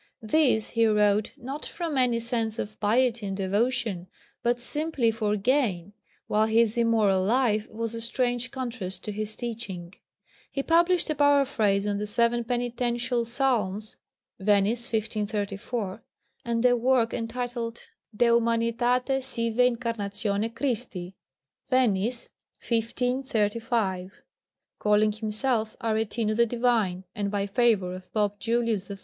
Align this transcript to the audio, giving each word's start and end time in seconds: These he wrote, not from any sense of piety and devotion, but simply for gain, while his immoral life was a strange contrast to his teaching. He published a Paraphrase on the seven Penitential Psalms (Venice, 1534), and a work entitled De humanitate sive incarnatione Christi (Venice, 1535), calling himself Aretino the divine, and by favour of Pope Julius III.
These 0.23 0.69
he 0.71 0.87
wrote, 0.87 1.31
not 1.37 1.63
from 1.63 1.95
any 1.95 2.19
sense 2.19 2.57
of 2.57 2.79
piety 2.79 3.27
and 3.27 3.37
devotion, 3.37 4.07
but 4.41 4.57
simply 4.57 5.11
for 5.11 5.35
gain, 5.35 5.93
while 6.25 6.47
his 6.47 6.75
immoral 6.75 7.23
life 7.23 7.69
was 7.69 7.93
a 7.93 8.01
strange 8.01 8.49
contrast 8.49 9.03
to 9.03 9.11
his 9.11 9.35
teaching. 9.35 9.93
He 10.51 10.63
published 10.63 11.11
a 11.11 11.13
Paraphrase 11.13 11.85
on 11.85 11.99
the 11.99 12.07
seven 12.07 12.43
Penitential 12.45 13.25
Psalms 13.25 13.97
(Venice, 14.39 14.91
1534), 14.91 16.01
and 16.45 16.65
a 16.65 16.75
work 16.75 17.13
entitled 17.13 17.81
De 18.15 18.25
humanitate 18.25 19.21
sive 19.23 19.57
incarnatione 19.59 20.49
Christi 20.55 21.15
(Venice, 21.69 22.29
1535), 22.67 24.23
calling 24.79 25.11
himself 25.11 25.75
Aretino 25.79 26.35
the 26.35 26.47
divine, 26.47 27.03
and 27.13 27.29
by 27.29 27.45
favour 27.45 27.93
of 27.93 28.11
Pope 28.11 28.39
Julius 28.39 28.89
III. 28.89 28.97